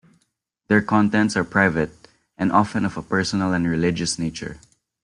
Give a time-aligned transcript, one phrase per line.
[0.67, 1.91] Their contents are private,
[2.35, 4.59] and often of a personal and religious nature.